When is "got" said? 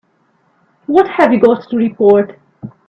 1.39-1.69